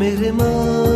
[0.00, 0.89] मेरे मातृभूमि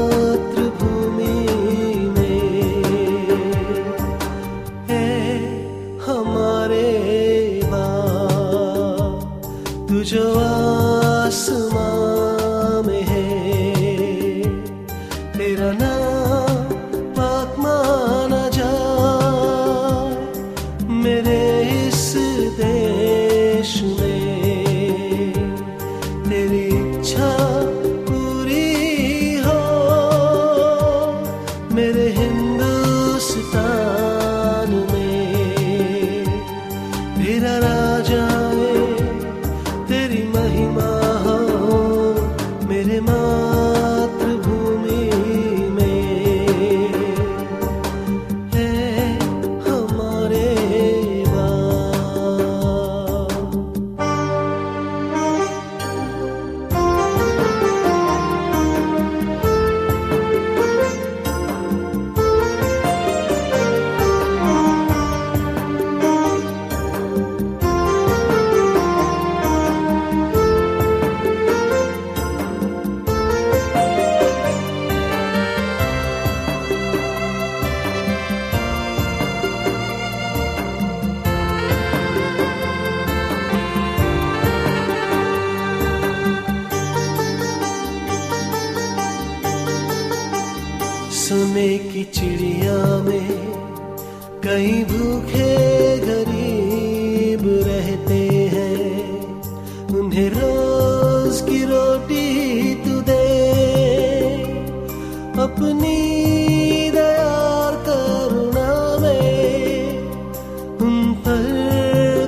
[105.38, 106.14] अपनी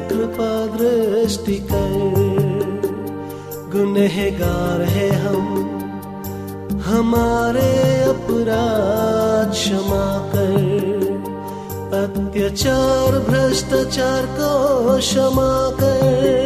[0.09, 2.17] कृपा दृष्टि कर।
[3.73, 5.47] गुनहगार है हम,
[6.87, 10.87] हमारे अपराध क्षमा कर।
[12.05, 16.46] अत्याचार, भ्रष्टाचार को क्षमा कर।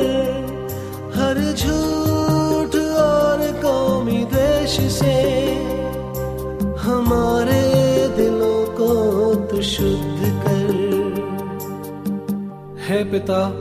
[12.90, 13.52] है पिता,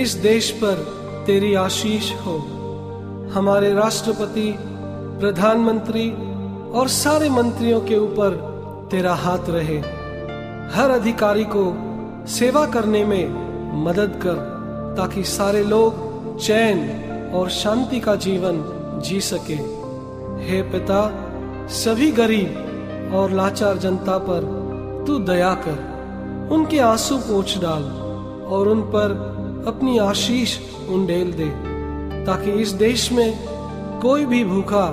[0.00, 0.74] इस देश पर
[1.26, 2.38] तेरी आशीष हो।
[3.32, 4.54] हमारे राष्ट्रपति,
[5.20, 6.10] प्रधानमंत्री
[6.70, 8.30] और सारे मंत्रियों के ऊपर
[8.90, 9.78] तेरा हाथ रहे।
[10.76, 11.78] हर अधिकारी को
[12.26, 13.28] सेवा करने में
[13.84, 14.34] मदद कर,
[14.98, 15.94] ताकि सारे लोग
[16.38, 16.78] चैन
[17.34, 18.54] और शांति का जीवन
[19.04, 19.56] जी सके।
[20.44, 21.28] हे पिता,
[21.68, 22.66] सभी गरीब
[23.14, 24.40] और लाचार जनता पर
[25.06, 25.90] तू दया कर,
[26.50, 27.99] उनके आँसू पोंछ डाल।
[28.50, 29.10] और उन पर
[29.66, 30.58] अपनी आशीष
[30.88, 31.48] उंडेल दे,
[32.26, 33.38] ताकि इस देश में
[34.02, 34.86] कोई भी भूखा,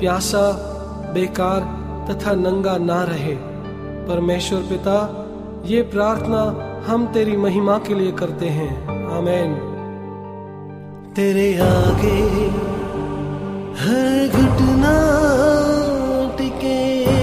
[0.00, 0.52] प्यासा,
[1.14, 1.60] बेकार
[2.10, 3.36] तथा नंगा ना रहे।
[4.08, 5.26] परमेश्वर पिता,
[5.64, 8.86] ये प्रार्थना हम तेरी महिमा के लिए करते हैं।
[9.18, 9.54] आमेन।
[11.16, 12.46] तेरे आगे
[13.82, 14.94] हर घटना
[16.38, 17.19] टिके।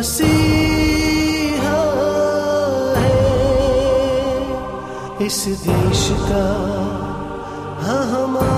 [0.00, 1.80] मसीहा
[2.96, 3.16] है।
[5.26, 6.46] इस देश का
[7.84, 8.49] हाँ हमारे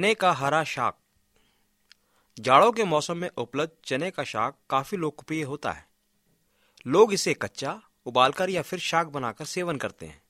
[0.00, 0.98] चने का हरा शाक।
[2.38, 5.88] जाड़ों के मौसम में उपलब्ध चने का शाक काफ़ी लोकप्रिय होता है।
[6.86, 10.22] लोग इसे कच्चा, उबालकर या फिर शाक बनाकर सेवन करते हैं।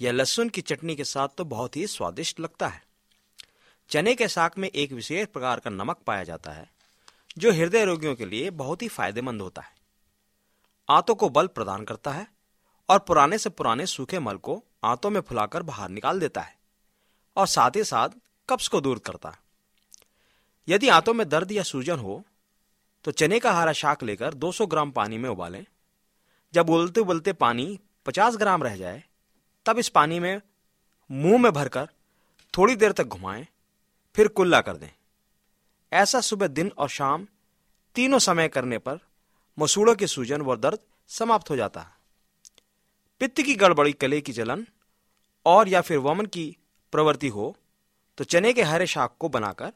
[0.00, 2.82] यह लहसुन की चटनी के साथ तो बहुत ही स्वादिष्ट लगता है।
[3.88, 6.70] चने के शाक में एक विशेष प्रकार का नमक पाया जाता है,
[7.38, 9.74] जो हृदय रोगियों के लिए बहुत ही फ़ायदेमंद होता है।
[10.90, 12.28] आंतों को बल प्रदान करता है
[12.88, 16.56] और पुराने से पुराने सूखे मल को आंतों में फुलाकर बाहर निकाल देता है।
[17.36, 18.08] और साथ ही साथ
[18.48, 19.36] कब्ज को दूर करता?
[20.68, 22.22] यदि आंतों में दर्द या सूजन हो
[23.04, 25.64] तो चने का हरा शाक लेकर 200 ग्राम पानी में उबालें।
[26.54, 29.02] जब उबलते उबलते पानी 50 ग्राम रह जाए,
[29.66, 30.40] तब इस पानी में
[31.10, 31.88] मुँह में भरकर
[32.54, 33.46] थोड़ी देर तक घुमाएँ,
[34.14, 34.90] फिर कुल्ला कर दें।
[35.92, 37.26] ऐसा सुबह दिन और शाम
[37.94, 38.98] तीनों समय करने पर
[39.58, 40.78] मसूड़ों की सूजन व दर्द
[41.08, 41.94] समाप्त हो जाता है।
[43.20, 44.66] पित्त की गड़बड़ी, कले की जलन
[45.46, 46.56] और या फिर वमन की
[46.92, 47.56] प्रवृत्ति हो
[48.18, 49.72] तो चने के हरे शाक को बनाकर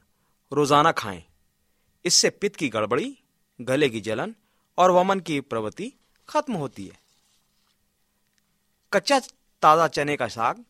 [0.52, 1.22] रोज़ाना खाएँ।
[2.04, 3.16] इससे पित्त की गड़बड़ी,
[3.60, 4.34] गले की जलन
[4.78, 5.92] और वमन की प्रवृत्ति
[6.28, 6.98] खत्म होती है।
[8.92, 9.18] कच्चा
[9.62, 10.64] ताज़ा चने का साग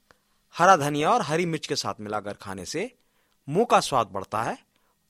[0.55, 2.91] हरा धनिया और हरी मिर्च के साथ मिलाकर खाने से
[3.49, 4.57] मुँह का स्वाद बढ़ता है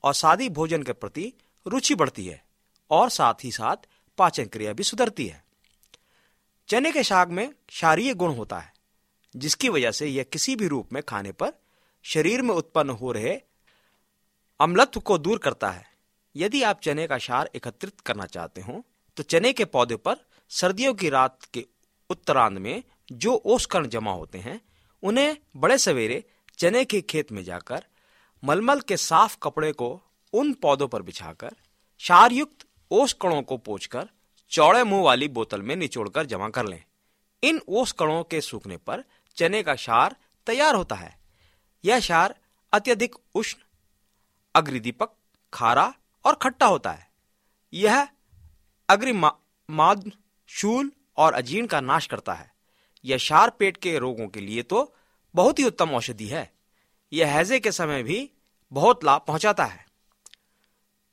[0.03, 1.31] और सादी भोजन के प्रति
[1.65, 2.41] रुचि बढ़ती है
[2.91, 3.87] और साथ ही साथ
[4.17, 5.43] पाचन क्रिया भी सुधरती है।
[6.69, 8.73] चने के साग में क्षारीय गुण होता है,
[9.35, 11.53] जिसकी वजह से यह किसी भी रूप में खाने पर
[12.05, 13.35] शरीर में उत्पन्न हो रहे
[14.59, 15.85] अम्लत्व को दूर करता है।
[16.35, 18.83] यदि आप चने का क्षार एकत्रित करना चाहते हो
[19.17, 20.15] तो चने के पौधे पर
[20.51, 21.65] सर्दियों की रात के
[22.09, 24.59] उत्तरांध में जो ओस कण जमा होते हैं,
[25.03, 26.23] उन्हें बड़े सवेरे
[26.57, 27.85] चने के खेत में जाकर
[28.43, 29.89] मलमल के साफ़ कपड़े को
[30.33, 31.55] उन पौधों पर बिछाकर
[32.01, 34.09] क्षार युक्त ओस कणों को पोंछकर
[34.51, 36.83] चौड़े मुँह वाली बोतल में निचोड़कर जमा कर लें।
[37.43, 39.03] इन ओस कणों के सूखने पर
[39.37, 40.15] चने का क्षार
[40.47, 41.19] तैयार होता है।
[41.83, 42.35] यह क्षार
[42.73, 43.61] अत्यधिक उष्ण,
[44.55, 45.13] अग्रिदीपक,
[45.53, 45.93] खारा
[46.25, 47.09] और खट्टा होता है।
[47.73, 48.07] यह
[48.89, 50.11] अग्रिमाद
[50.49, 52.51] शूल और अजीर्ण का नाश करता है।
[53.05, 54.93] यह क्षार पेट के रोगों के लिए तो
[55.35, 56.51] बहुत ही उत्तम औषधि है।
[57.11, 58.29] यह हैजे के समय भी
[58.71, 59.85] बहुत लाभ पहुंचाता है।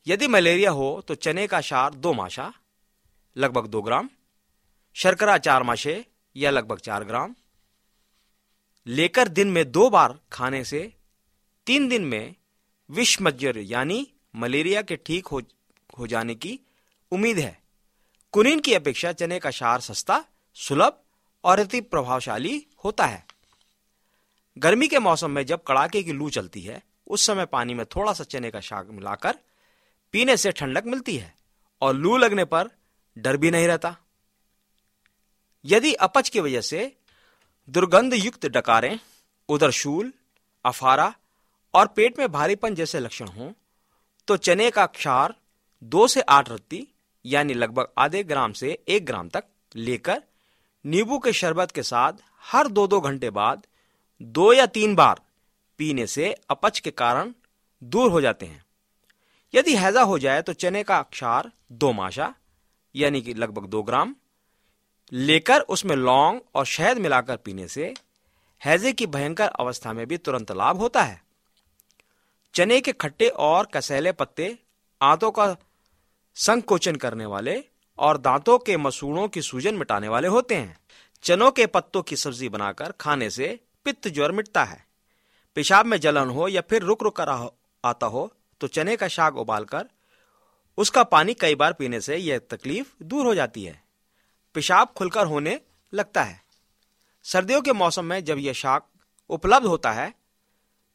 [0.07, 2.53] यदि मलेरिया हो तो चने का क्षार दो माशा,
[3.37, 4.09] लगभग दो ग्राम,
[4.97, 6.05] शर्करा चार माशे
[6.37, 7.35] या लगभग चार ग्राम
[8.89, 10.95] लेकर दिन में दो बार खाने से
[11.67, 12.35] तीन दिन में
[12.91, 15.43] विषमज्जर यानी मलेरिया के ठीक हो,
[15.99, 16.61] हो जाने की
[17.13, 17.63] उम्मीद है।
[18.33, 21.01] कुनीन की अपेक्षा चने का क्षार सस्ता सुलभ
[21.45, 23.27] और अति प्रभावशाली होता है।
[24.59, 28.13] गर्मी के मौसम में जब कड़ाके की लू चलती है उस समय पानी में थोड़ा
[28.13, 29.39] सा चने का शाक मिलाकर
[30.13, 31.35] पीने से ठंडक मिलती है
[31.83, 32.71] और लू लगने पर
[33.19, 33.97] डर भी नहीं रहता।
[35.65, 36.98] यदि अपच की वजह से
[37.69, 38.99] दुर्गंध युक्त डकारें
[39.49, 40.13] उदरशूल
[40.65, 41.13] अफारा
[41.75, 43.51] और पेट में भारीपन जैसे लक्षण हों
[44.29, 45.35] तो चने का क्षार
[45.83, 46.87] दो से आठ रत्ती,
[47.25, 49.45] यानी लगभग आधे ग्राम से एक ग्राम तक
[49.77, 50.23] लेकर
[50.85, 52.13] नींबू के शरबत के साथ
[52.53, 53.67] हर दो दो घंटे बाद
[54.23, 55.21] दो या तीन बार
[55.79, 57.33] पीने से अपच के कारण
[57.83, 58.65] दूर हो जाते हैं।
[59.55, 62.35] यदि हैजा हो जाए तो चने का क्षार दो माशा,
[62.95, 64.15] यानी कि लगभग दो ग्राम
[65.13, 67.95] लेकर उसमें लौंग और शहद मिलाकर पीने से
[68.63, 71.21] हैजे की भयंकर अवस्था में भी तुरंत लाभ होता है।
[72.55, 74.59] चने के खट्टे और कसैले पत्ते,
[75.01, 75.57] आंतों का
[76.37, 77.63] संकोचन करने वाले
[77.99, 80.79] और दांतों के मसूड़ों की सूजन मिटाने वाले होते हैं।
[81.25, 84.85] चनों के पत्तों की सब्ज़ी बनाकर खाने से पित्त ज्वर मिटता है।
[85.57, 87.29] पेशाब में जलन हो या फिर रुक रुक कर
[87.85, 89.89] आता हो तो चने का शाक उबालकर
[90.79, 93.88] उसका पानी कई बार पीने से यह तकलीफ़ दूर हो जाती है।
[94.55, 95.61] पेशाब खुलकर होने
[95.93, 96.41] लगता है।
[97.25, 98.87] सर्दियों के मौसम में जब यह शाक
[99.31, 100.13] उपलब्ध होता है,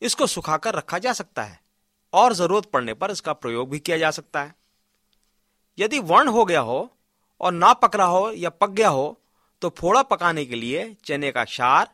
[0.01, 1.59] इसको सुखाकर रखा जा सकता है
[2.13, 4.55] और ज़रूरत पड़ने पर इसका प्रयोग भी किया जा सकता है।
[5.77, 6.89] यदि वर्ण हो गया हो
[7.41, 9.19] और ना पक रहा हो या पक गया हो
[9.61, 11.89] तो फोड़ा पकाने के लिए चने का क्षार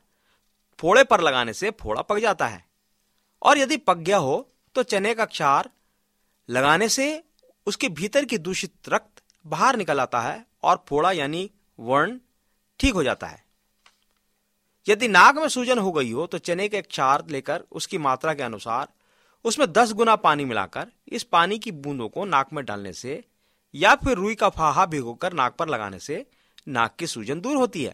[0.79, 2.63] फोड़े पर लगाने से फोड़ा पक जाता है।
[3.41, 5.69] और यदि पक गया हो तो चने का क्षार
[6.49, 7.23] लगाने से
[7.67, 9.18] उसके भीतर की दूषित रक्त
[9.49, 12.17] बाहर निकल आता है और फोड़ा यानी वर्ण
[12.79, 13.43] ठीक हो जाता है।
[14.87, 18.43] यदि नाक में सूजन हो गई हो तो चने के क्षार लेकर उसकी मात्रा के
[18.43, 18.87] अनुसार
[19.45, 23.23] उसमें 10 गुना पानी मिलाकर इस पानी की बूंदों को नाक में डालने से
[23.75, 26.25] या फिर रुई का फाहा भिगोकर नाक पर लगाने से
[26.67, 27.93] नाक की सूजन दूर होती है।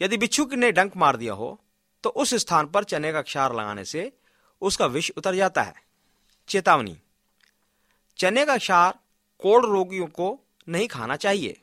[0.00, 1.58] यदि बिच्छू ने डंक मार दिया हो
[2.04, 4.12] तो उस स्थान पर चने का क्षार लगाने से
[4.62, 5.74] उसका विष उतर जाता है।
[6.48, 6.96] चेतावनी।
[8.18, 8.94] चने का क्षार
[9.38, 10.38] कोड़ रोगियों को
[10.68, 11.60] नहीं खाना चाहिए,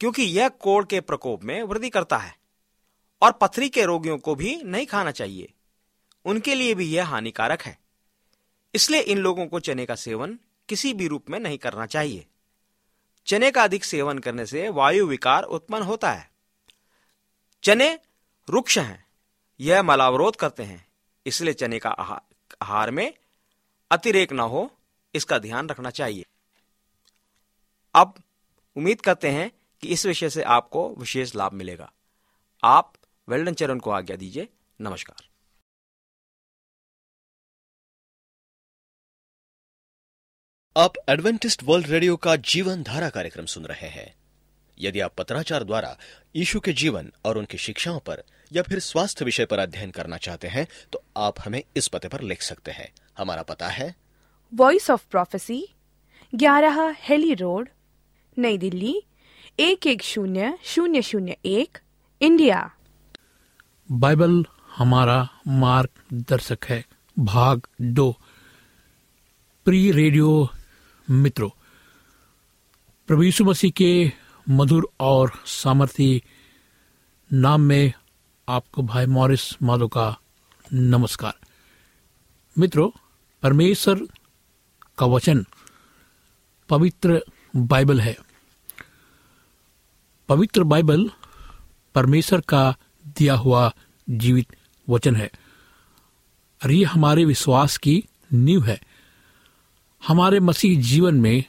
[0.00, 2.34] क्योंकि यह कोड़ के प्रकोप में वृद्धि करता है,
[3.22, 5.52] और पथरी के रोगियों को भी नहीं खाना चाहिए।
[6.24, 7.78] उनके लिए भी यह हानिकारक है।
[8.74, 10.38] इसलिए इन लोगों को चने का सेवन
[10.68, 12.26] किसी भी रूप में नहीं करना चाहिए।
[13.26, 16.30] चने का अधिक सेवन करने से वायु विकार उत्पन्न होता है।
[17.64, 17.98] चने
[18.48, 19.04] रुक्ष हैं,
[19.60, 20.86] यह मलावरोध करते हैं,
[21.26, 23.12] इसलिए चने का आहार में
[23.90, 24.70] अतिरेक ना हो,
[25.14, 26.26] इसका ध्यान रखना चाहिए।
[27.94, 28.14] अब
[28.76, 29.50] उम्मीद करते हैं
[29.82, 31.92] कि इस विषय से आपको विशेष लाभ मिलेगा।
[32.64, 32.92] आप
[33.28, 34.48] वेल्डन चरण को आज्ञा दीजिए।
[34.80, 35.28] नमस्कार।
[40.76, 44.14] आप एडवेंटिस्ट वर्ल्ड रेडियो का जीवन धारा कार्यक्रम सुन रहे हैं।
[44.78, 45.96] यदि आप पत्राचार द्वारा
[46.36, 50.48] यीशु के जीवन और उनकी शिक्षाओं पर या फिर स्वास्थ्य विषय पर अध्ययन करना चाहते
[50.48, 53.94] हैं तो आप हमें इस पते पर लिख सकते हैं। हमारा पता है
[54.54, 55.66] वॉइस ऑफ़ प्रोफेसी
[56.34, 57.68] ग्यारह हेली रोड
[58.38, 59.02] नई दिल्ली,
[59.58, 61.78] एक एक शून्य शून्य शून्य एक,
[62.20, 62.70] इंडिया।
[63.92, 64.44] बाइबल
[64.76, 66.86] हमारा मार्गदर्शक है।
[67.18, 68.16] भाग दो।
[69.64, 70.48] प्रिय रेडियो
[71.10, 71.50] मित्रों,
[73.06, 74.12] प्रभु मसीह के
[74.48, 76.22] मधुर और सामर्थी
[77.32, 77.92] नाम में
[78.48, 80.16] आपको भाई मॉरिस माधो का
[80.72, 81.34] नमस्कार।
[82.58, 82.90] मित्रों,
[83.42, 84.00] परमेश्वर
[84.98, 85.46] का वचन
[86.68, 87.22] पवित्र
[87.56, 88.16] बाइबल है।
[90.28, 91.10] पवित्र बाइबल
[91.94, 92.76] परमेश्वर का
[93.06, 93.72] दिया हुआ
[94.10, 94.56] जीवित
[94.88, 95.30] वचन है।
[96.64, 98.82] और ये हमारे विश्वास की नींव है।
[100.08, 101.44] हमारे मसीह जीवन में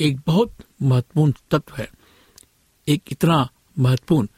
[0.00, 1.90] एक बहुत महत्वपूर्ण तत्व है।
[2.88, 4.28] एक इतना महत्वपूर्ण,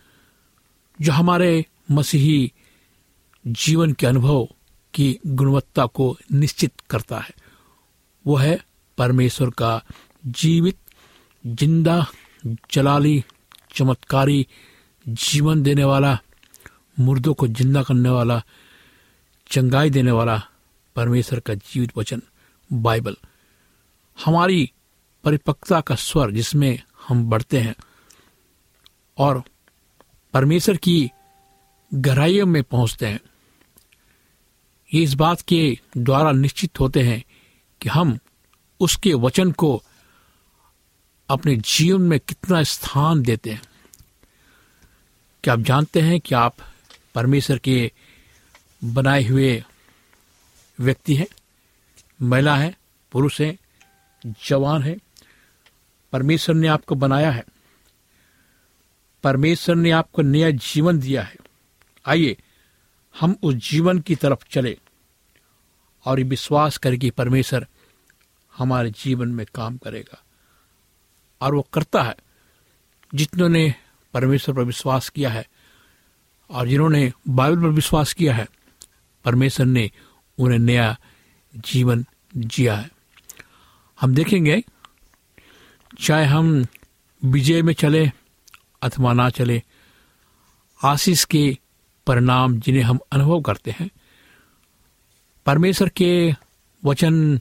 [1.00, 2.52] जो हमारे मसीही
[3.46, 4.48] जीवन के अनुभव
[4.94, 7.34] की गुणवत्ता को निश्चित करता है।
[8.26, 8.64] वो है
[8.98, 9.82] परमेश्वर का
[10.24, 10.76] जीवित,
[11.44, 12.06] ज़िंदा,
[12.72, 13.22] जलाली,
[13.74, 14.46] चमत्कारी
[15.06, 16.18] जीवन देने वाला,
[17.00, 18.42] मुर्दों को ज़िंदा करने वाला,
[19.46, 20.42] चंगाई देने वाला
[20.96, 22.22] परमेश्वर का जीवित वचन,
[22.70, 23.16] बाइबल।
[24.18, 24.70] हमारी
[25.24, 27.74] परिपक्वता का स्वर जिसमें हम बढ़ते हैं
[29.18, 29.42] और
[30.34, 31.10] परमेश्वर की
[31.92, 33.20] गहराइयों में पहुँचते हैं,
[34.90, 37.22] ये इस बात के द्वारा निश्चित होते हैं
[37.80, 38.18] कि हम
[38.80, 39.82] उसके वचन को
[41.28, 43.62] अपने जीवन में कितना स्थान देते हैं।
[45.44, 46.56] क्या आप जानते हैं कि आप
[47.14, 47.92] परमेश्वर के
[48.84, 49.64] बनाए हुए
[50.80, 51.26] व्यक्ति हैं?
[52.22, 52.78] महिला है,
[53.12, 53.58] पुरुष है,
[54.26, 54.96] जवान है।
[56.12, 57.44] परमेश्वर ने आपको बनाया है।
[59.22, 61.36] परमेश्वर ने आपको नया जीवन दिया है।
[62.06, 62.36] आइए,
[63.20, 64.78] हम उस जीवन की तरफ़ चले
[66.04, 67.66] और विश्वास करें कि परमेश्वर
[68.56, 70.22] हमारे जीवन में काम करेगा।
[71.40, 72.16] और वो करता है
[73.14, 73.70] जितनों
[74.14, 75.46] परमेश्वर पर विश्वास किया है
[76.50, 78.46] और जिन्होंने बाइबल पर विश्वास किया है,
[79.24, 79.90] परमेश्वर ने
[80.38, 80.96] उन्हें नया
[81.56, 82.04] जीवन
[82.36, 82.90] जिया है।
[84.00, 84.62] हम देखेंगे,
[86.00, 86.66] चाहे हम
[87.24, 88.10] विजय में चले
[88.82, 89.62] अथवा ना चले,
[90.84, 91.58] आशीष के
[92.06, 93.90] परिणाम जिन्हें हम अनुभव करते हैं,
[95.46, 96.34] परमेश्वर के
[96.84, 97.40] वचन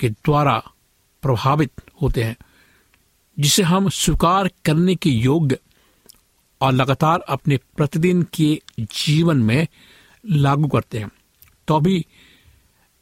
[0.00, 0.62] के द्वारा
[1.22, 2.36] प्रभावित होते हैं।
[3.38, 5.58] जिसे हम स्वीकार करने के योग्य
[6.60, 9.66] और लगातार अपने प्रतिदिन के जीवन में
[10.26, 11.10] लागू करते हैं।
[11.68, 12.06] तो भी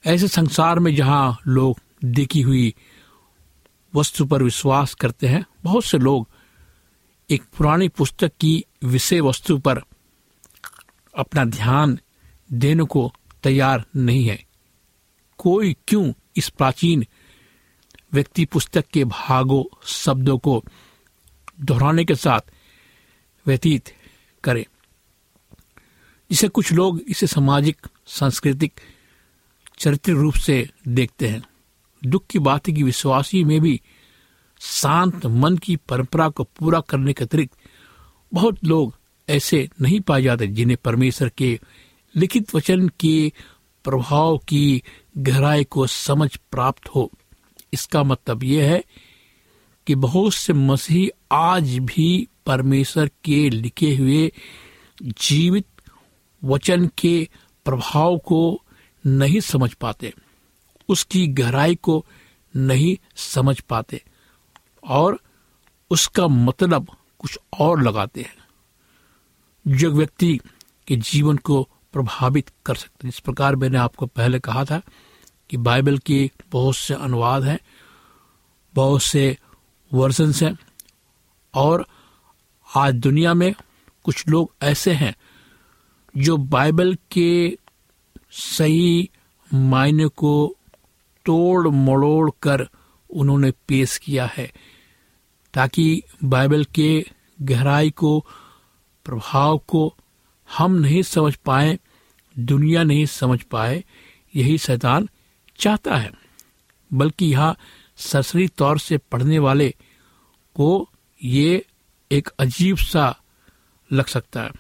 [0.07, 2.75] ऐसे संसार में जहाँ लोग देखी हुई
[3.95, 6.29] वस्तु पर विश्वास करते हैं, बहुत से लोग
[7.31, 9.83] एक पुरानी पुस्तक की विषय वस्तु पर
[11.15, 11.99] अपना ध्यान
[12.53, 14.47] देने को तैयार नहीं है।
[15.39, 17.07] कोई क्यों इस प्राचीन
[18.13, 20.65] व्यक्ति पुस्तक के भागों, शब्दों को
[21.61, 22.41] दोहराने के साथ
[23.47, 23.89] व्यतीत
[24.45, 24.67] करे।
[26.31, 28.81] जिसे कुछ लोग इसे सामाजिक, सांस्कृतिक,
[29.79, 31.43] चरित्र रूप से देखते हैं।
[32.07, 33.81] दुख की बात है कि विश्वासी में भी
[34.61, 37.57] शांत मन की परंपरा को पूरा करने के अतिरिक्त
[38.35, 38.97] बहुत लोग
[39.29, 41.61] ऐसे नहीं पाए जाते जिन्हें परमेश्वर के
[42.17, 43.33] लिखित वचन के
[43.85, 44.83] प्रभाव की
[45.19, 47.13] गहराई को समझ प्राप्त हो।
[47.73, 48.85] इसका मतलब यह है
[49.87, 54.33] कि बहुत से मसीह आज भी परमेश्वर के लिखे हुए
[55.03, 55.67] जीवित
[56.45, 57.29] वचन के
[57.65, 58.63] प्रभाव को
[59.07, 60.13] नहीं समझ पाते,
[60.89, 62.07] उसकी गहराई को
[62.57, 64.03] नहीं समझ पाते
[64.85, 65.21] और
[65.91, 66.87] उसका मतलब
[67.19, 68.37] कुछ और लगाते हैं।
[69.67, 70.41] जो व्यक्ति
[70.87, 74.83] के जीवन को प्रभावित कर सकते हैं। इस प्रकार मैंने आपको पहले कहा था
[75.51, 77.59] कि बाइबल के बहुत से अनुवाद हैं,
[78.75, 79.37] बहुत से
[79.93, 80.57] वर्जन हैं,
[81.55, 81.87] और
[82.77, 83.55] आज दुनिया में
[84.05, 85.15] कुछ लोग ऐसे हैं
[86.17, 87.59] जो बाइबल के
[88.31, 89.11] सही
[89.55, 90.57] मायने को
[91.27, 92.69] तोड़ मड़ोड़ कर
[93.11, 94.53] उन्होंने पेश किया है,
[95.55, 97.05] ताकि बाइबल के
[97.43, 98.27] गहराई को,
[99.05, 99.95] प्रभाव को
[100.49, 101.79] हम नहीं समझ पाए,
[102.39, 103.85] दुनिया नहीं समझ पाए,
[104.37, 105.09] यही शैतान
[105.59, 106.13] चाहता है,
[106.93, 107.55] बल्कि यह
[107.97, 109.75] सरसरी तौर से पढ़ने वाले
[110.55, 110.91] को
[111.25, 111.67] ये
[112.13, 113.21] एक अजीब सा
[113.93, 114.51] लग सकता है।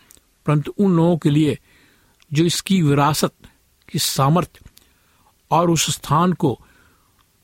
[0.47, 1.59] परंतु उन लोगों के लिए
[2.33, 3.33] जो इसकी विरासत,
[3.89, 4.61] की सामर्थ्य
[5.51, 6.61] और उस स्थान को,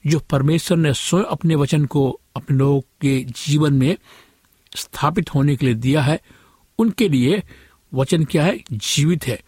[0.06, 3.96] जो परमेश्वर ने स्वयं अपने वचन को अपने लोगों के जीवन में
[4.76, 6.20] स्थापित होने के लिए दिया है,
[6.78, 7.42] उनके लिए
[7.94, 8.64] वचन क्या है?
[8.73, 9.42] जीवित है।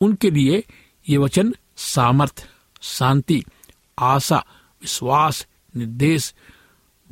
[0.00, 0.64] उनके लिए
[1.08, 2.48] ये वचन सामर्थ।
[2.80, 3.44] शांति,
[3.98, 4.44] आशा,
[4.82, 5.46] विश्वास,
[5.76, 6.34] निर्देश,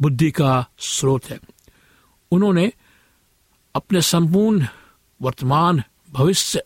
[0.00, 1.38] बुद्धि का स्रोत है।
[2.30, 2.72] उन्होंने
[3.74, 4.66] अपने संपूर्ण
[5.22, 6.62] वर्तमान भविष्य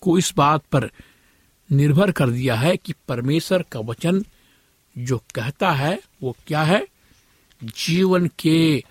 [0.00, 0.90] को इस बात पर
[1.72, 4.24] निर्भर कर दिया है कि परमेश्वर का वचन
[4.98, 6.86] जो कहता है वो क्या है।
[7.64, 8.84] जीवन के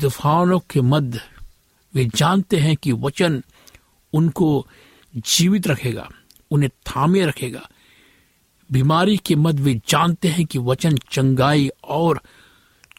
[0.00, 1.20] तूफानों के मध्य
[1.94, 3.44] वे जानते हैं कि वचन
[4.12, 4.66] उनको
[5.16, 6.08] जीवित रखेगा,
[6.50, 7.68] उन्हें थामे रखेगा।
[8.72, 12.20] बीमारी के मध्य वे जानते हैं कि वचन चंगाई और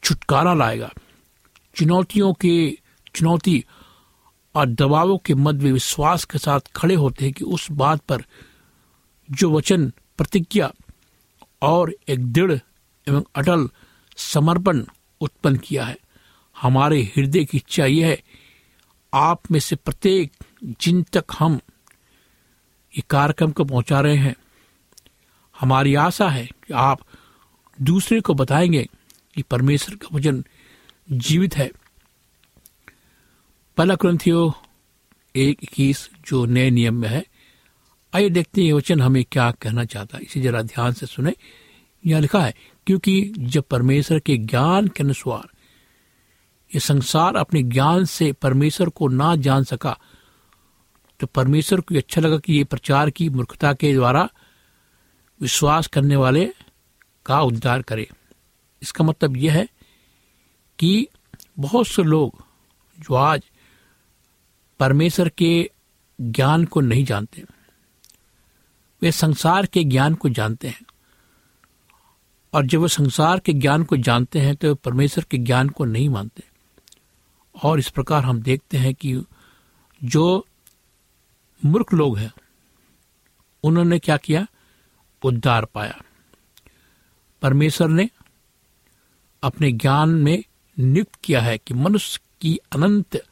[0.03, 0.91] छुटकारा लाएगा।
[1.75, 2.77] चुनौतियों के,
[3.15, 3.63] चुनौती
[4.55, 8.23] और दबावों के मध्य विश्वास के साथ खड़े होते हैं कि उस बात पर
[9.31, 10.71] जो वचन प्रतिज्ञा
[11.62, 12.51] और एक दृढ़
[13.07, 13.69] एवं अटल
[14.17, 14.83] समर्पण
[15.21, 15.97] उत्पन्न किया है।
[16.62, 18.21] हमारे हृदय की इच्छा यह है,
[19.13, 20.31] आप में से प्रत्येक
[20.81, 21.59] जिन तक हम
[22.93, 24.36] ये कार्यक्रम को पहुँचा रहे हैं
[25.63, 26.99] हमारी आशा है कि आप
[27.82, 28.88] दूसरे को बताएँगे
[29.36, 30.43] कि परमेश्वर का वचन
[31.12, 31.71] जीवित है।
[33.78, 34.54] पहला ग्रंथियो
[35.36, 37.26] एक इक्कीस जो नए नियम में है।
[38.13, 41.34] आइए देखते हैं ये वचन हमें क्या कहना चाहता है। इसे जरा ध्यान से सुने।
[42.06, 42.56] यह लिखा है,
[42.88, 45.47] क्योंकि जब परमेश्वर के ज्ञान के अनुसार
[46.71, 49.97] ये संसार अपने ज्ञान से परमेश्वर को ना जान सका
[51.19, 54.30] तो परमेश्वर को अच्छा लगा कि ये प्रचार की मूर्खता के द्वारा
[55.43, 56.53] विश्वास करने वाले
[57.25, 58.10] का उद्धार करे।
[58.82, 59.67] इसका मतलब यह है
[60.79, 61.08] कि
[61.60, 62.45] बहुत से लोग
[62.99, 63.43] जो आज
[64.79, 65.69] परमेश्वर के
[66.21, 67.43] ज्ञान को नहीं जानते,
[69.01, 70.86] वे संसार के ज्ञान को जानते हैं।
[72.53, 75.86] और जब वे संसार के ज्ञान को जानते हैं तो वे परमेश्वर के ज्ञान को
[75.86, 76.43] नहीं मानते।
[77.63, 79.23] और इस प्रकार हम देखते हैं कि
[80.03, 80.47] जो
[81.65, 82.34] मूर्ख लोग हैं,
[83.63, 84.47] उन्होंने क्या किया?
[85.27, 86.01] उद्धार पाया।
[87.41, 88.09] परमेश्वर ने
[89.43, 90.43] अपने ज्ञान में
[90.79, 93.27] नियुक्त किया है कि मनुष्य की अनंत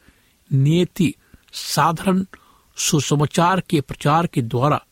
[0.52, 1.14] नियति,
[1.52, 2.24] साधारण
[2.76, 4.86] सुसमाचार के प्रचार के द्वारा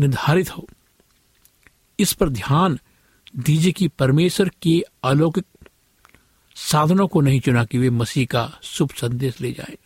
[0.00, 0.68] निर्धारित हो।
[2.00, 2.78] इस पर ध्यान
[3.36, 5.46] दीजिए कि परमेश्वर के अलौकिक
[6.54, 9.78] साधनों को नहीं चुना कि वे मसीह का शुभ संदेश ले जाए।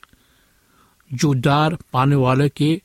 [1.12, 2.83] जो उद्धार पाने वाले के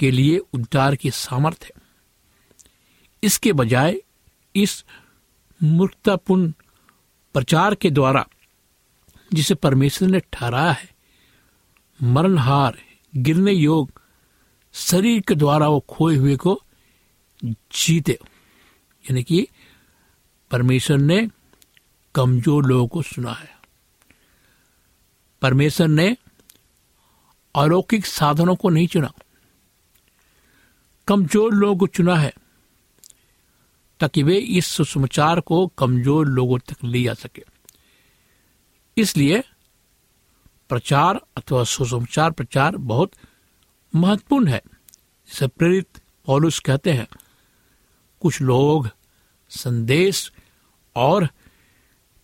[0.00, 1.85] के लिए उद्धार की सामर्थ्य है।
[3.26, 3.96] इसके बजाय
[4.54, 4.84] इस
[5.62, 6.52] मूर्खतापूर्ण
[7.34, 8.26] प्रचार के द्वारा
[9.32, 10.88] जिसे परमेश्वर ने ठहराया है,
[12.02, 12.78] मरणहार,
[13.16, 14.00] गिरने योग
[14.74, 16.62] शरीर के द्वारा वो खोए हुए को
[17.44, 18.18] जीते।
[19.04, 19.46] यानी कि
[20.50, 21.28] परमेश्वर ने
[22.14, 23.54] कमज़ोर लोगों को सुना है।
[25.42, 26.16] परमेश्वर ने
[27.54, 29.12] अलौकिक साधनों को नहीं चुना।
[31.08, 32.32] कमज़ोर लोगों को चुना है।
[34.00, 37.42] ताकि वे इस सुसमाचार को कमज़ोर लोगों तक ले जा सके।
[38.96, 39.42] इसलिए
[40.68, 43.12] प्रचार अथवा सुसमाचार प्रचार बहुत
[43.94, 44.62] महत्वपूर्ण है,
[45.28, 47.06] जिसे प्रेरित पौलुस कहते हैं।
[48.20, 48.88] कुछ लोग
[49.50, 50.32] संदेश
[50.96, 51.28] और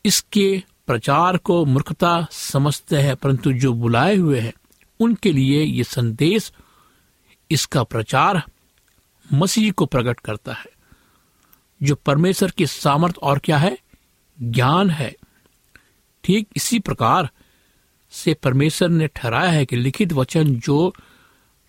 [0.04, 4.52] इसके प्रचार को मूर्खता समझते हैं, परंतु जो बुलाए हुए हैं,
[5.00, 6.52] उनके लिए ये संदेश,
[7.50, 8.42] इसका प्रचार
[9.32, 10.71] मसीह को प्रकट करता है।
[11.82, 13.78] जो परमेश्वर की सामर्थ और क्या है?
[14.42, 15.16] ज्ञान है।
[16.24, 17.30] ठीक इसी प्रकार
[18.10, 20.94] से परमेश्वर ने ठहराया है कि लिखित वचन जो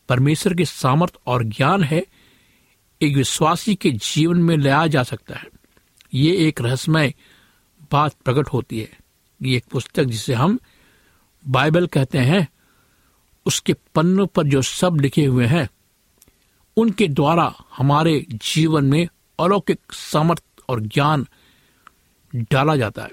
[0.09, 2.05] परमेश्वर के सामर्थ और ज्ञान है,
[3.01, 5.47] एक विश्वासी के जीवन में लाया जा सकता है।
[6.13, 7.13] ये एक रहस्यमय
[7.91, 8.97] बात प्रकट होती है।
[9.41, 10.59] ये एक पुस्तक जिसे हम
[11.47, 12.47] बाइबल कहते हैं।
[13.45, 15.69] उसके पन्नों पर जो सब लिखे हुए हैं,
[16.77, 19.07] उनके द्वारा हमारे जीवन में
[19.39, 21.27] अलौकिक सामर्थ और ज्ञान
[22.51, 23.11] डाला जाता है।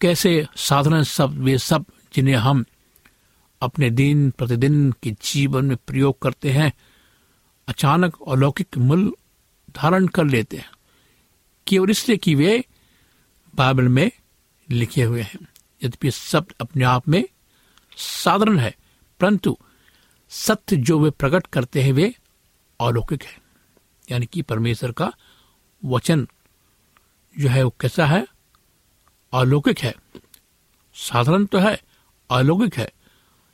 [0.00, 2.64] कैसे साधारण शब्द वे सब जिन्हें हम
[3.62, 6.72] अपने दिन प्रतिदिन के जीवन में प्रयोग करते हैं,
[7.68, 9.12] अचानक अलौकिक मूल
[9.70, 10.70] धारण कर लेते हैं,
[11.66, 12.64] केवल इसलिए कि वे
[13.54, 14.10] बाइबल में
[14.68, 15.40] लिखे हुए हैं।
[15.82, 17.24] यद्यपि शब्द अपने आप में
[17.96, 18.74] साधारण है,
[19.20, 19.56] परंतु
[20.30, 22.14] सत्य जो वे प्रकट करते हैं, वे
[22.80, 23.45] अलौकिक है।
[24.10, 25.12] यानी कि परमेश्वर का
[25.84, 26.26] वचन
[27.36, 28.26] जो है वो कैसा है?
[29.32, 29.94] अलौकिक है।
[30.94, 31.80] साधारण तो है,
[32.30, 32.90] अलौकिक है।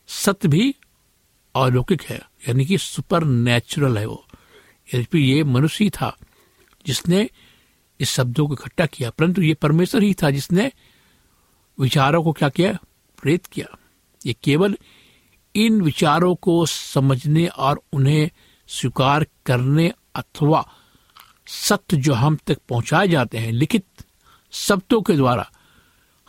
[0.08, 0.74] सत्य भी
[1.54, 4.24] अलौकिक है, यानी कि सुपर नेचुरल है वो।
[4.94, 6.16] यद्यपि ये मनुष्य ही था
[6.86, 7.28] जिसने
[8.00, 10.70] इस शब्दों को इकट्ठा किया, परंतु ये परमेश्वर ही था जिसने
[11.78, 12.72] विचारों को क्या किया?
[13.22, 13.76] प्रेरित किया।
[14.26, 14.76] ये केवल
[15.54, 18.30] इन विचारों को समझने और उन्हें
[18.68, 20.70] स्वीकार करने अथवा
[21.46, 23.86] सत्य जो हम तक पहुँचाए जाते हैं, लिखित
[24.50, 25.50] शब्दों के द्वारा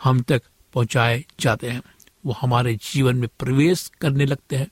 [0.02, 0.42] हम तक
[0.74, 1.82] पहुँचाए जाते हैं।
[2.26, 4.68] वो हमारे जीवन में प्रवेश करने लगते हैं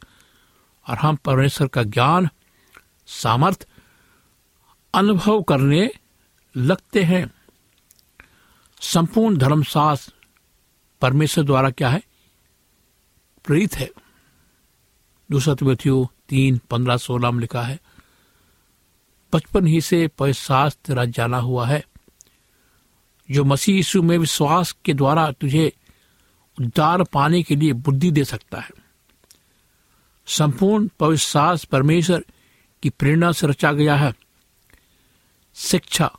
[0.89, 2.29] और हम परमेश्वर का ज्ञान,
[3.07, 3.69] सामर्थ,
[4.95, 5.91] अनुभव करने
[6.57, 7.35] लगते हैं।
[8.81, 10.13] संपूर्ण धर्मशास्त्र
[11.01, 12.03] परमेश्वर द्वारा क्या है?
[13.45, 13.91] प्रेरित है।
[15.31, 15.55] दूसरा
[16.29, 17.79] तीन पंद्रह सोलह में लिखा है
[19.35, 21.85] बचपन ही से पैसास तेरा जाना हुआ है।
[23.31, 25.73] जो मसीह यीशु में विश्वास के द्वारा तुझे
[26.61, 28.71] उद्धार पाने के लिए बुद्धि दे सकता है।
[30.27, 32.25] संपूर्ण पविश्वास परमेश्वर
[32.83, 34.15] की प्रेरणा से रचा गया है।
[35.55, 36.11] शिक्षा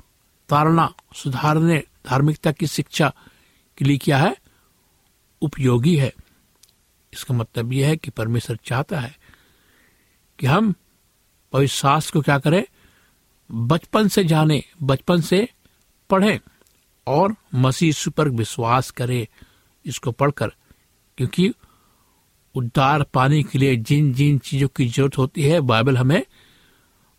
[0.49, 3.13] तारणा सुधारने, धार्मिकता की शिक्षा
[3.78, 4.38] के लिए क्या है,
[5.41, 6.13] उपयोगी है।
[7.13, 9.17] इसका मतलब यह है कि परमेश्वर चाहता है
[10.39, 10.73] कि हम
[11.52, 12.63] पवित्र को क्या करें?
[13.54, 15.48] बचपन से जाने, बचपन से
[16.10, 16.39] पढ़ें
[17.08, 19.26] और मसीह पर विश्वास करें
[19.86, 20.52] इसको पढ़कर,
[21.18, 21.52] क्योंकि
[22.56, 26.24] उद्धार पाने के लिए जिन जिन चीज़ों की ज़रूरत होती है, बाइबल हमें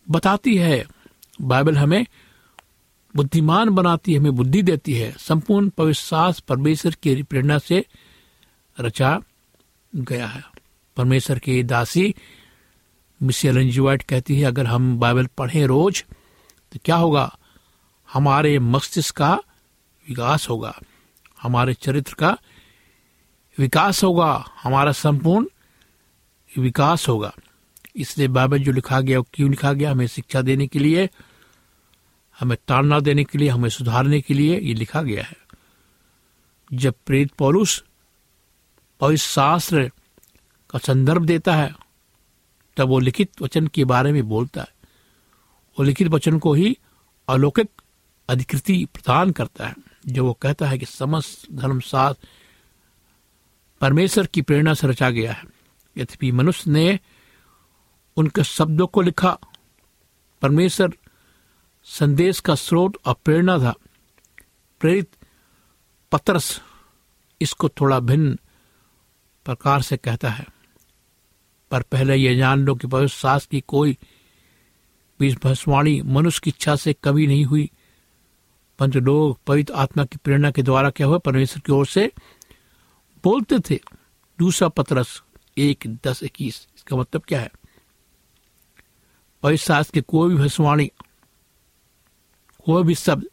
[0.06, 0.84] बताती है।
[1.40, 2.06] बाइबल हमें
[3.14, 7.84] बुद्धिमान बनाती है, हमें बुद्धि देती है। संपूर्ण पविश्वास परमेश्वर की प्रेरणा से
[8.78, 9.20] रचा
[9.92, 10.42] गया है।
[10.96, 12.14] परमेश्वर की दासी
[13.20, 16.04] मिसेल एलन कहती है, अगर हम बाइबल पढ़ें रोज
[16.74, 17.38] तो क्या होगा?
[18.12, 19.40] हमारे मस्तिष्क का
[20.08, 20.80] विकास होगा।
[21.42, 22.38] हमारे चरित्र का
[23.58, 25.46] विकास होगा। हमारा संपूर्ण
[26.58, 27.34] विकास होगा।
[27.96, 29.90] इसलिए बाइबल जो लिखा गया, वो क्यों लिखा गया?
[29.90, 31.10] हमें शिक्षा देने के लिए,
[32.40, 35.36] हमें ताड़ना देने के लिए, हमें सुधारने के लिए ये लिखा गया है।
[36.72, 37.82] जब प्रेत पौरुष
[39.00, 39.90] पवित्र शास्त्र
[40.70, 41.74] का संदर्भ देता है,
[42.76, 44.73] तब वो लिखित वचन के बारे में बोलता है।
[45.78, 46.78] वो लिखित वचन को ही
[47.28, 47.70] अलौकिक
[48.28, 49.74] अधिकृति प्रदान करता है,
[50.06, 52.28] जो वो कहता है कि समस्त धर्म धर्मशास्त्र
[53.80, 55.44] परमेश्वर की प्रेरणा से रचा गया है।
[55.98, 57.00] यद्यपि मनुष्य ने
[58.16, 59.38] उनके शब्दों को लिखा,
[60.42, 60.92] परमेश्वर
[61.84, 63.74] संदेश का स्रोत और प्रेरणा था।
[64.80, 65.10] प्रेरित
[66.12, 66.60] पत्रस
[67.40, 68.38] इसको थोड़ा भिन्न
[69.44, 70.46] प्रकार से कहता है,
[71.70, 73.98] पर पहले यह जान लो कि पवित्र शास्त्र की कोई
[75.20, 77.70] बीस भस्वाणी मनुष्य की इच्छा से कभी नहीं हुई।
[78.78, 81.18] परंतु लोग पवित्र आत्मा की प्रेरणा के द्वारा क्या हुआ?
[81.18, 82.12] परमेश्वर की ओर से
[83.24, 83.80] बोलते थे
[84.38, 85.22] दूसरा पत्रस,
[85.58, 87.50] एक दस इक्कीस। इसका मतलब क्या है?
[89.42, 90.90] पवित्र शास्त्र की कोई भी भस्वाणी
[92.66, 93.26] कोई भी शब्द,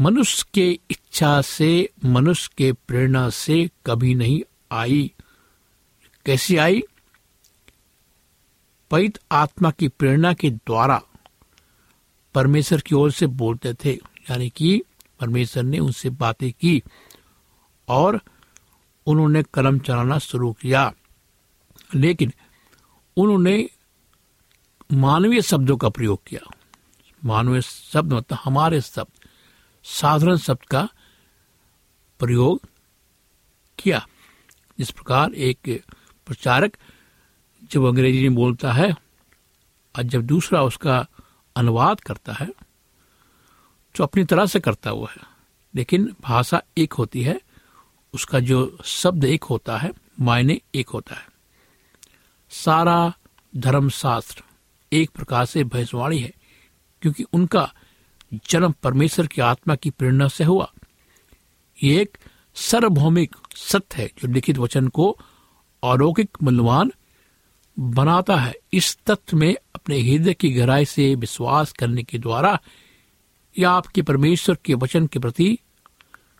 [0.00, 4.42] मनुष्य के इच्छा से, मनुष्य के प्रेरणा से कभी नहीं
[4.72, 5.12] आई।
[6.26, 6.82] कैसी आई?
[8.94, 11.02] पवित्र आत्मा की प्रेरणा के द्वारा
[12.34, 13.92] परमेश्वर की ओर से बोलते थे,
[14.30, 14.82] यानी कि
[15.20, 16.82] परमेश्वर ने उनसे बातें की
[17.88, 18.20] और
[19.06, 20.92] उन्होंने कलम चलाना शुरू किया।
[21.94, 22.32] लेकिन
[23.16, 23.68] उन्होंने
[24.92, 26.56] मानवीय शब्दों का प्रयोग किया।
[27.24, 29.28] मानवीय शब्द मतलब हमारे शब्द,
[29.84, 30.88] साधारण शब्द का
[32.18, 32.60] प्रयोग
[33.78, 34.06] किया।
[34.78, 35.84] जिस प्रकार एक
[36.26, 36.76] प्रचारक
[37.70, 38.90] जब अंग्रेज़ी में बोलता है,
[39.94, 41.06] और जब दूसरा उसका
[41.56, 42.48] अनुवाद करता है
[43.94, 45.22] तो अपनी तरह से करता हुआ है।
[45.74, 47.40] लेकिन भाषा एक होती है,
[48.14, 51.26] उसका जो शब्द एक होता है, मायने एक होता है।
[52.52, 53.12] सारा
[53.56, 54.42] धर्मशास्त्र
[54.92, 56.32] एक प्रकार से भैंसवाणी है,
[57.02, 57.72] क्योंकि उनका
[58.50, 60.70] जन्म परमेश्वर की आत्मा की प्रेरणा से हुआ।
[61.78, 62.18] ये एक
[62.56, 65.10] सार्वभौमिक सत्य है, जो लिखित वचन को
[65.82, 66.92] अलौकिक मूल्यवान
[67.78, 72.60] बनाता है। इस तथ्य में अपने हृदय की गहराई से विश्वास करने के द्वारा
[73.58, 75.58] यह आपके परमेश्वर के वचन के प्रति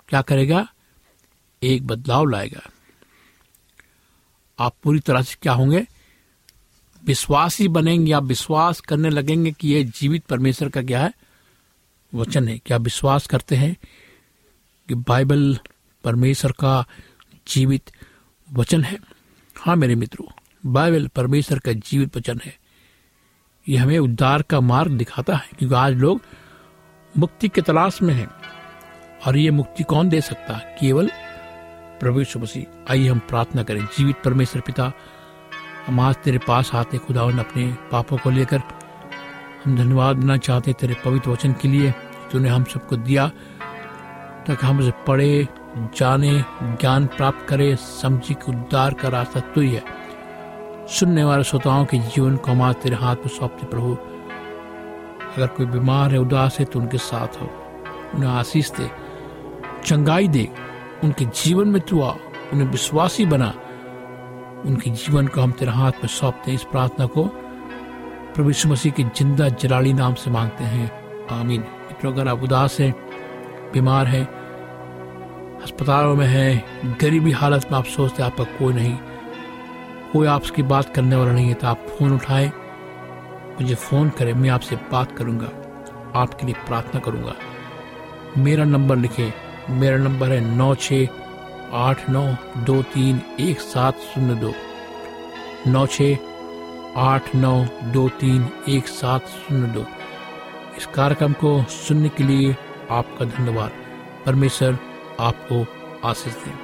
[0.08, 0.72] क्या करेगा?
[1.62, 2.70] एक बदलाव लाएगा।
[4.58, 5.86] आप पूरी तरह से क्या होंगे?
[7.04, 11.12] विश्वासी बनेंगे या विश्वास करने लगेंगे कि यह जीवित परमेश्वर का क्या है?
[12.14, 13.76] वचन है। क्या विश्वास करते हैं
[14.88, 15.58] कि बाइबल
[16.04, 16.86] परमेश्वर का
[17.48, 17.90] जीवित
[18.52, 18.98] वचन है?
[19.56, 22.58] हाँ मेरे मित्रों बाइबल परमेश्वर का जीवित वचन है।
[23.68, 26.20] यह हमें उद्धार का मार्ग दिखाता है, क्योंकि आज लोग
[27.16, 28.28] मुक्ति के तलाश में हैं।
[29.26, 30.54] और ये मुक्ति कौन दे सकता?
[30.54, 31.10] है केवल
[32.00, 34.92] प्रभु मसीह। आइए हम प्रार्थना करें, जीवित परमेश्वर पिता,
[35.86, 38.62] हम आज तेरे पास आते खुदावन अपने पापों को लेकर,
[39.64, 41.94] हम धन्यवाद देना चाहते तेरे पवित्र वचन के लिए,
[42.32, 43.28] तूने हम सबको दिया,
[44.46, 49.74] ताकि हम उसे पढ़े, जाने, ज्ञान प्राप्त करे, समझी कि उद्धार का रास्ता तू ही
[49.74, 50.03] है।
[50.88, 53.92] सुनने वाले श्रोताओं के जीवन को हमारे तेरे हाथ में सौंपते प्रभु।
[55.36, 57.48] अगर कोई बीमार है, उदास है तो उनके साथ हो
[58.14, 58.90] उन्हें आशीष दे,
[59.84, 60.48] चंगाई दे।
[61.04, 62.10] उनके जीवन में तू आ,
[62.52, 63.48] उन्हें विश्वासी बना।
[64.66, 67.24] उनके जीवन को हम तेरे हाथ में सौंपते इस प्रार्थना को
[68.34, 70.90] प्रभु यीशु मसीह के ज़िंदा जलाली नाम से मांगते हैं।
[71.30, 72.92] आमीन। मित्रों, अगर आप उदास हैं,
[73.72, 74.24] बीमार हैं,
[75.62, 78.96] अस्पतालों में हैं, गरीबी हालत में आप सोचते आपका कोई नहीं।
[80.14, 82.50] कोई आपकी बात करने वाला नहीं है तो आप फ़ोन उठाएँ,
[83.60, 85.46] मुझे फ़ोन करें, मैं आपसे बात करूँगा,
[86.14, 87.34] आपके लिए प्रार्थना करूँगा।
[88.38, 89.32] मेरा नंबर लिखें,
[89.70, 91.06] मेरा नंबर है नौ छ
[91.74, 92.24] आठ नौ
[92.66, 94.52] दो तीन एक सात शून्य दो।
[95.66, 96.16] नौ छ
[96.96, 97.54] आठ नौ
[97.92, 99.84] दो तीन एक सात शून्य दो।
[100.76, 102.56] इस कार्यक्रम को सुनने के लिए
[102.90, 103.72] आपका धन्यवाद।
[104.26, 104.78] परमेश्वर
[105.20, 105.64] आपको
[106.04, 106.63] आशीष दें।